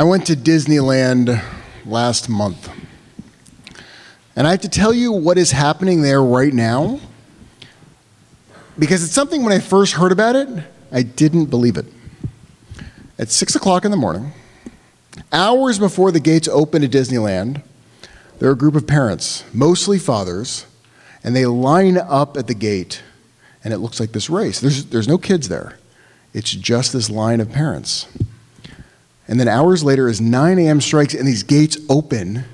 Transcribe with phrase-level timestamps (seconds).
[0.00, 1.44] I went to Disneyland
[1.84, 2.70] last month.
[4.34, 7.00] And I have to tell you what is happening there right now
[8.78, 10.48] because it's something when I first heard about it,
[10.90, 11.84] I didn't believe it.
[13.18, 14.32] At 6 o'clock in the morning,
[15.34, 17.62] hours before the gates open at Disneyland,
[18.38, 20.64] there are a group of parents, mostly fathers,
[21.22, 23.02] and they line up at the gate,
[23.62, 24.60] and it looks like this race.
[24.60, 25.78] There's, there's no kids there,
[26.32, 28.06] it's just this line of parents.
[29.30, 30.80] And then hours later, as 9 a.m.
[30.80, 32.44] strikes and these gates open,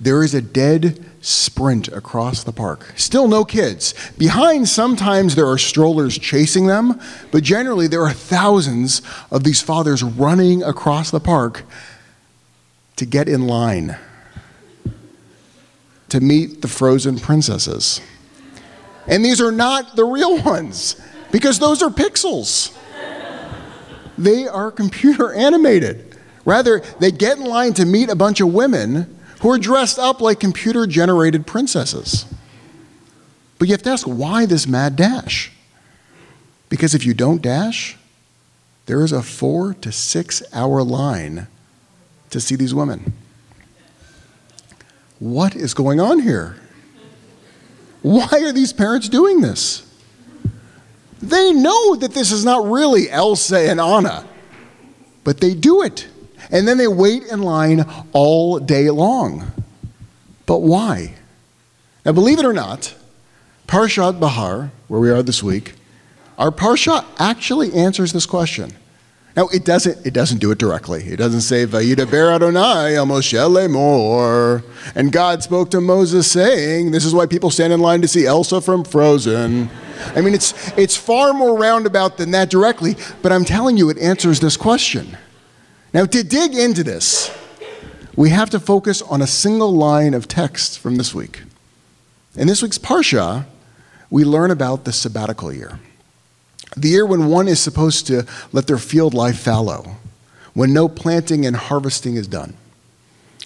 [0.00, 2.92] there is a dead sprint across the park.
[2.96, 3.94] Still no kids.
[4.18, 10.02] Behind, sometimes there are strollers chasing them, but generally there are thousands of these fathers
[10.02, 11.62] running across the park
[12.96, 13.96] to get in line
[16.08, 18.00] to meet the frozen princesses.
[19.06, 22.76] And these are not the real ones because those are pixels.
[24.18, 26.05] They are computer animated.
[26.46, 30.22] Rather, they get in line to meet a bunch of women who are dressed up
[30.22, 32.24] like computer generated princesses.
[33.58, 35.52] But you have to ask why this mad dash?
[36.68, 37.98] Because if you don't dash,
[38.86, 41.48] there is a four to six hour line
[42.30, 43.12] to see these women.
[45.18, 46.56] What is going on here?
[48.02, 49.82] Why are these parents doing this?
[51.20, 54.24] They know that this is not really Elsa and Anna,
[55.24, 56.06] but they do it.
[56.50, 59.52] And then they wait in line all day long.
[60.46, 61.14] But why?
[62.04, 62.94] Now, believe it or not,
[63.66, 65.74] Parshat Bahar, where we are this week,
[66.38, 68.72] our Parsha actually answers this question.
[69.36, 71.02] Now, it doesn't, it doesn't do it directly.
[71.04, 74.62] It doesn't say, Vayidaber Adonai el Moshe lemor.
[74.94, 78.24] And God spoke to Moses saying, this is why people stand in line to see
[78.24, 79.68] Elsa from Frozen.
[80.14, 83.98] I mean, it's, it's far more roundabout than that directly, but I'm telling you, it
[83.98, 85.18] answers this question.
[85.96, 87.34] Now, to dig into this,
[88.16, 91.40] we have to focus on a single line of text from this week.
[92.36, 93.46] In this week's Parsha,
[94.10, 95.80] we learn about the sabbatical year.
[96.76, 99.96] The year when one is supposed to let their field lie fallow,
[100.52, 102.58] when no planting and harvesting is done.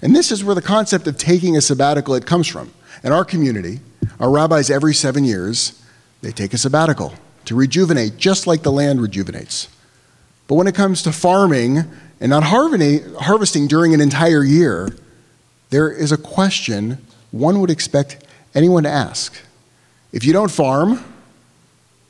[0.00, 2.70] And this is where the concept of taking a sabbatical it comes from.
[3.02, 3.80] In our community,
[4.20, 5.82] our rabbis every 7 years,
[6.22, 7.12] they take a sabbatical
[7.46, 9.66] to rejuvenate just like the land rejuvenates.
[10.48, 11.84] But when it comes to farming,
[12.20, 14.96] and not harvesting during an entire year,
[15.70, 16.98] there is a question
[17.30, 18.24] one would expect
[18.54, 19.36] anyone to ask.
[20.12, 21.04] If you don't farm,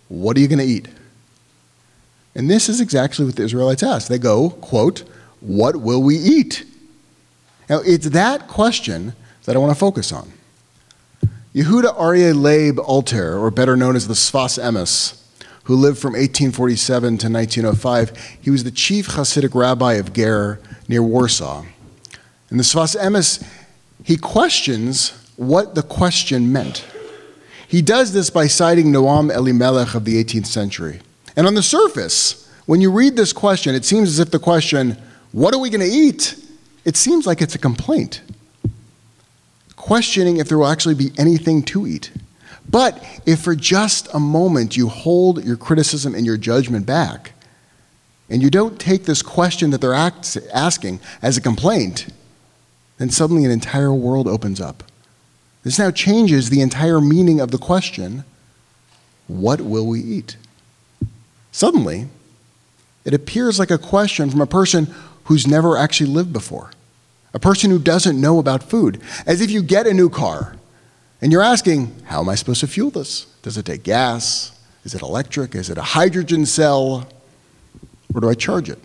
[0.09, 0.89] what are you going to eat?
[2.35, 4.09] And this is exactly what the Israelites ask.
[4.09, 5.03] They go, quote,
[5.41, 6.65] what will we eat?
[7.69, 9.15] Now, it's that question
[9.45, 10.33] that I want to focus on.
[11.55, 15.21] Yehuda Aryeh Leib Alter, or better known as the Sfas Emes,
[15.67, 18.37] who lived from 1847 to 1905.
[18.41, 21.65] He was the chief Hasidic rabbi of Ger near Warsaw.
[22.53, 23.45] In the Sfas Emes,
[24.05, 26.85] he questions what the question meant.
[27.67, 31.01] He does this by citing Noam Elimelech of the 18th century.
[31.35, 34.97] And on the surface, when you read this question, it seems as if the question,
[35.33, 36.37] What are we going to eat?
[36.85, 38.23] it seems like it's a complaint,
[39.75, 42.13] questioning if there will actually be anything to eat.
[42.69, 47.33] But if for just a moment you hold your criticism and your judgment back,
[48.29, 52.09] and you don't take this question that they're asking as a complaint,
[52.99, 54.83] then suddenly an entire world opens up.
[55.63, 58.25] This now changes the entire meaning of the question
[59.29, 60.37] what will we eat?
[61.51, 62.07] Suddenly,
[63.05, 64.95] it appears like a question from a person
[65.25, 66.71] who's never actually lived before,
[67.35, 69.01] a person who doesn't know about food.
[69.27, 70.55] As if you get a new car
[71.21, 73.27] and you're asking, how am I supposed to fuel this?
[73.43, 74.59] Does it take gas?
[74.85, 75.55] Is it electric?
[75.55, 77.09] Is it a hydrogen cell?
[78.15, 78.79] Or do I charge it?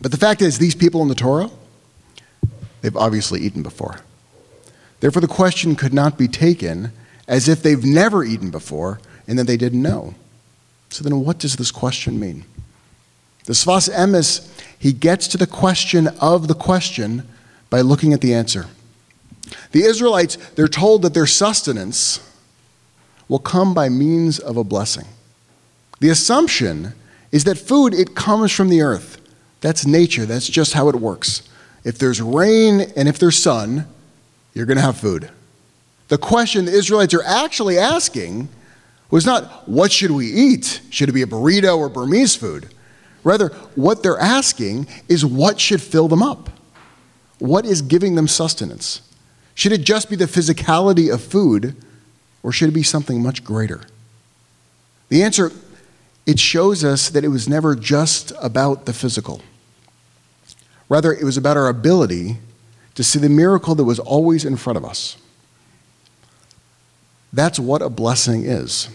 [0.00, 1.50] But the fact is, these people in the Torah,
[2.80, 4.00] they've obviously eaten before.
[5.00, 6.92] Therefore, the question could not be taken
[7.28, 10.14] as if they've never eaten before and that they didn't know.
[10.90, 12.44] So then, what does this question mean?
[13.44, 17.26] The Sfas Emes, he gets to the question of the question
[17.70, 18.66] by looking at the answer.
[19.72, 22.20] The Israelites, they're told that their sustenance
[23.28, 25.06] will come by means of a blessing.
[26.00, 26.94] The assumption
[27.30, 29.18] is that food, it comes from the earth.
[29.60, 31.48] That's nature, that's just how it works.
[31.84, 33.86] If there's rain and if there's sun,
[34.54, 35.30] you're going to have food.
[36.08, 38.48] The question the Israelites are actually asking
[39.10, 40.80] was not, what should we eat?
[40.90, 42.68] Should it be a burrito or Burmese food?
[43.22, 46.50] Rather, what they're asking is what should fill them up?
[47.38, 49.02] What is giving them sustenance?
[49.60, 51.76] Should it just be the physicality of food,
[52.42, 53.82] or should it be something much greater?
[55.10, 55.52] The answer
[56.24, 59.42] it shows us that it was never just about the physical.
[60.88, 62.38] Rather, it was about our ability
[62.94, 65.18] to see the miracle that was always in front of us.
[67.30, 68.88] That's what a blessing is.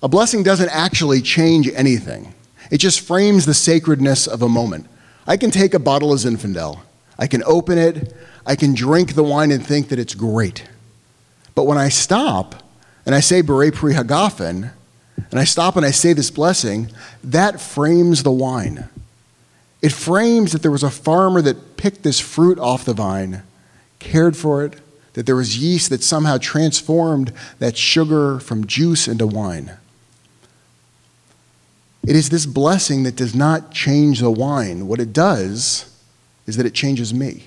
[0.00, 2.36] A blessing doesn't actually change anything,
[2.70, 4.86] it just frames the sacredness of a moment.
[5.26, 6.82] I can take a bottle of Zinfandel,
[7.18, 8.14] I can open it,
[8.44, 10.64] I can drink the wine and think that it's great.
[11.54, 12.62] But when I stop
[13.04, 14.70] and I say Borei Pri Hagafen,
[15.30, 16.90] and I stop and I say this blessing,
[17.24, 18.88] that frames the wine.
[19.82, 23.42] It frames that there was a farmer that picked this fruit off the vine,
[23.98, 24.80] cared for it,
[25.14, 29.72] that there was yeast that somehow transformed that sugar from juice into wine.
[32.06, 34.86] It is this blessing that does not change the wine.
[34.86, 35.95] What it does
[36.46, 37.44] is that it changes me.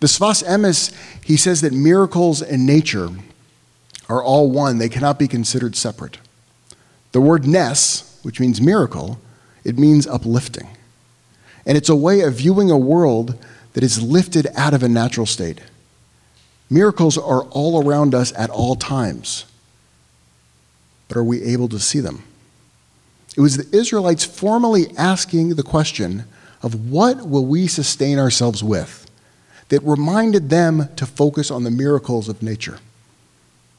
[0.00, 3.08] The Sfas Emes, he says that miracles and nature
[4.08, 4.78] are all one.
[4.78, 6.18] They cannot be considered separate.
[7.12, 9.18] The word nes, which means miracle,
[9.64, 10.68] it means uplifting.
[11.64, 13.38] And it's a way of viewing a world
[13.72, 15.60] that is lifted out of a natural state.
[16.68, 19.46] Miracles are all around us at all times.
[21.08, 22.24] But are we able to see them?
[23.36, 26.24] It was the Israelites formally asking the question
[26.64, 29.08] of what will we sustain ourselves with
[29.68, 32.78] that reminded them to focus on the miracles of nature.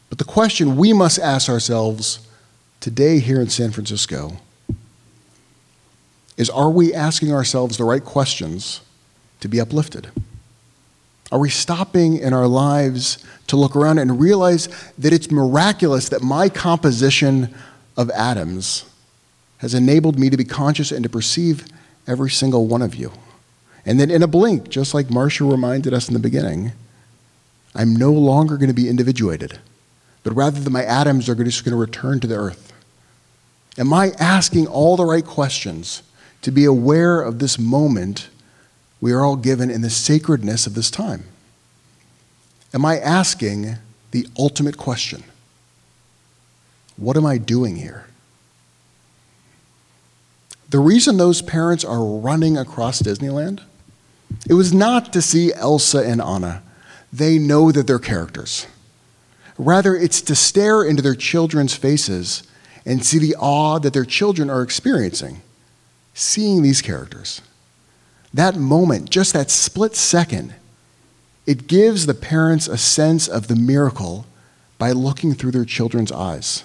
[0.09, 2.19] But the question we must ask ourselves
[2.79, 4.37] today here in San Francisco
[6.37, 8.81] is are we asking ourselves the right questions
[9.39, 10.11] to be uplifted?
[11.31, 13.17] Are we stopping in our lives
[13.47, 17.55] to look around and realize that it's miraculous that my composition
[17.97, 18.85] of atoms
[19.57, 21.65] has enabled me to be conscious and to perceive
[22.07, 23.11] every single one of you?
[23.85, 26.71] And then in a blink, just like Marcia reminded us in the beginning,
[27.75, 29.59] I'm no longer going to be individuated,
[30.23, 32.73] but rather that my atoms are just going to return to the earth.
[33.77, 36.01] Am I asking all the right questions
[36.41, 38.29] to be aware of this moment
[39.01, 41.25] we are all given in the sacredness of this time?
[42.73, 43.75] Am I asking
[44.11, 45.23] the ultimate question?
[46.97, 48.07] What am I doing here?
[50.69, 53.61] The reason those parents are running across Disneyland,
[54.49, 56.63] it was not to see Elsa and Anna.
[57.13, 58.67] They know that they're characters.
[59.57, 62.43] Rather, it's to stare into their children's faces
[62.85, 65.41] and see the awe that their children are experiencing,
[66.13, 67.41] seeing these characters.
[68.33, 70.53] That moment, just that split second,
[71.45, 74.25] it gives the parents a sense of the miracle
[74.77, 76.63] by looking through their children's eyes.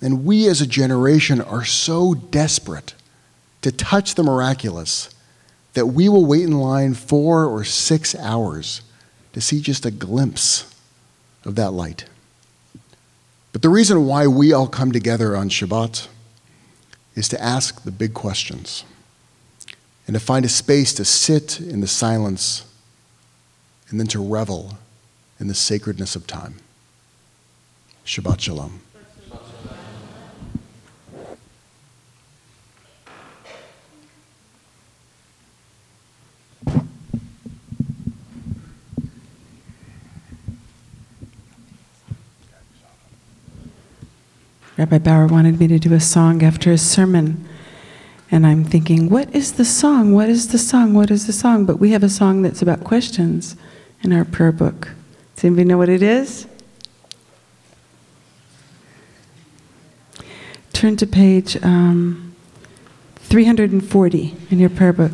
[0.00, 2.94] And we as a generation are so desperate
[3.62, 5.10] to touch the miraculous
[5.74, 8.82] that we will wait in line four or six hours
[9.32, 10.74] to see just a glimpse
[11.44, 12.04] of that light.
[13.52, 16.08] But the reason why we all come together on Shabbat
[17.14, 18.84] is to ask the big questions
[20.06, 22.64] and to find a space to sit in the silence
[23.90, 24.78] and then to revel
[25.40, 26.56] in the sacredness of time.
[28.04, 28.80] Shabbat Shalom.
[44.77, 47.47] Rabbi Bauer wanted me to do a song after his sermon.
[48.31, 50.13] And I'm thinking, what is the song?
[50.13, 50.93] What is the song?
[50.95, 51.65] What is the song?
[51.65, 53.55] But we have a song that's about questions
[54.01, 54.89] in our prayer book.
[55.35, 56.47] Does anybody know what it is?
[60.73, 62.35] Turn to page um,
[63.17, 65.11] 340 in your prayer book.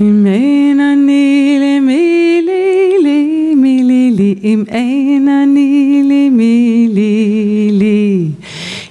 [0.00, 3.35] אם אין אני למי לי
[4.17, 8.25] לי, אם אין אני לי מי לי לי.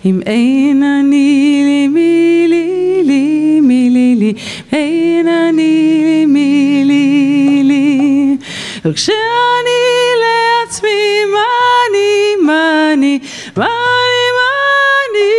[0.05, 4.33] אם אין אני לי מי לי לי מי לי לי.
[4.73, 8.37] אין אני לי מי לי לי.
[8.85, 9.83] וכשאני
[10.23, 11.49] לעצמי מה
[11.89, 13.19] אני מה אני
[13.57, 14.53] מה אני מה
[15.11, 15.33] אני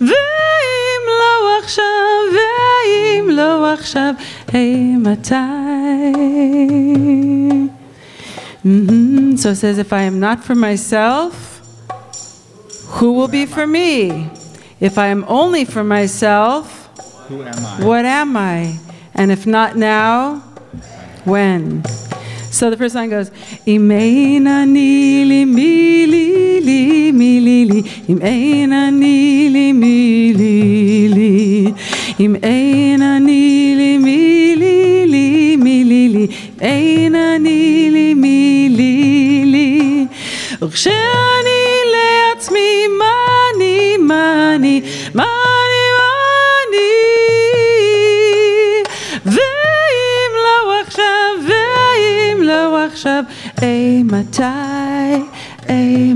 [0.00, 4.12] ואם לא עכשיו ואם לא עכשיו
[4.52, 5.34] היי מתי
[8.66, 9.38] Mhm.
[9.38, 11.60] So it says, if I am not for myself,
[12.98, 14.28] who will be for me?
[14.80, 16.88] If I am only for myself,
[17.28, 17.84] Who am I?
[17.84, 18.78] what am I?
[19.14, 20.42] And if not now,
[21.24, 21.84] when?
[22.50, 23.30] So the first line goes,
[23.66, 27.84] Im ein ani li mi li li mi li li
[53.62, 55.28] A matai,
[55.68, 56.12] a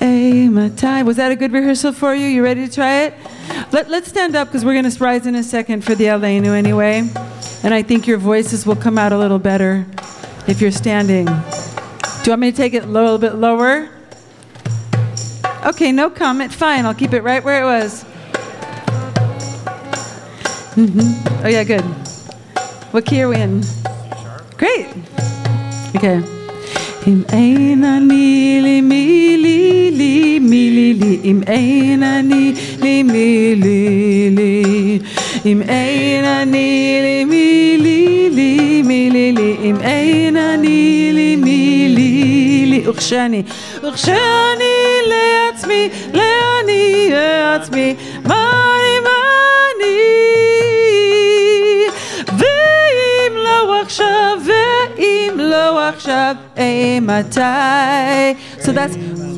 [0.00, 1.02] a.
[1.02, 2.26] Was that a good rehearsal for you?
[2.26, 3.14] You ready to try it?
[3.72, 6.56] Let, let's stand up because we're going to rise in a second for the Aleinu
[6.56, 7.08] anyway.
[7.62, 9.86] And I think your voices will come out a little better
[10.46, 11.26] if you're standing.
[11.26, 13.88] Do you want me to take it a little bit lower?
[15.64, 16.52] Okay, no comment.
[16.52, 18.04] Fine, I'll keep it right where it was.
[20.74, 21.44] Mm-hmm.
[21.44, 21.82] Oh, yeah, good.
[22.92, 23.62] What key are we in?
[24.56, 24.86] Great.
[25.94, 26.20] Okay.
[27.06, 31.20] אם אין אני לי מי לי לי מי לי לי.
[31.24, 32.52] אם אין אני
[32.82, 34.98] לי מי לי לי.
[35.46, 39.56] אם אין אני לי מי לי לי מי לי לי.
[39.62, 42.88] אם אין אני לי מי לי לי.
[42.88, 43.42] וכשאני
[43.82, 44.74] וכשאני
[45.08, 48.77] לעצמי לעני לעצמי מה
[56.07, 57.39] לא עכשיו אימתי
[58.59, 58.95] so that's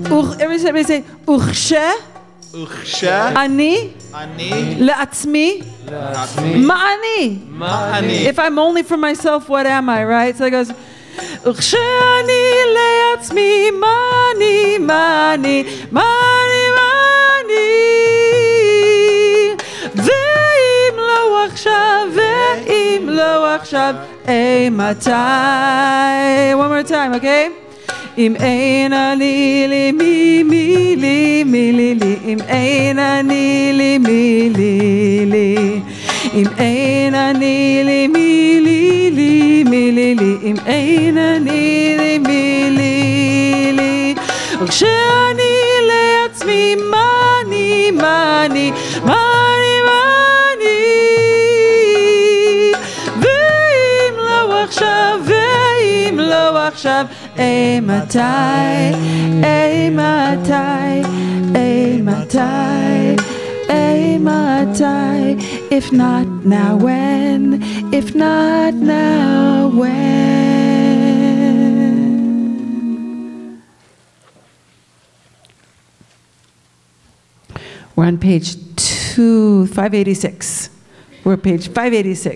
[0.09, 1.89] וכ- everybody say וכשה
[2.63, 9.65] וכשה אני אני לעצמי לעצמי מה אני מה אני if I'm only for myself what
[9.65, 10.73] am I right so it goes
[11.45, 12.43] וכשאני
[12.75, 13.97] לעצמי מה
[14.35, 16.91] אני מה אני מה אני מה
[17.45, 17.98] אני
[21.49, 23.95] עכשיו ואם לא עכשיו
[24.27, 25.11] אימתי
[26.53, 27.65] one more time okay
[28.17, 34.49] אם אין אני לי מי מי לי מי לי לי אם אין אני לי מי
[34.55, 35.79] לי לי
[36.33, 42.69] אם אין אני לי מי לי לי מי לי לי אם אין אני לי מי
[42.71, 44.15] לי לי
[44.61, 45.55] וכשאני
[45.87, 47.09] לעצמי מה
[47.45, 48.71] אני מה אני מה אני
[56.79, 57.05] עכשיו
[57.39, 58.19] אימתי
[59.43, 60.53] אימתי
[61.55, 62.39] אימתי
[63.69, 65.35] אימתי
[65.71, 70.05] if not now when if not now when
[77.95, 80.69] We're on page two, 586.
[81.23, 82.33] We're page 586.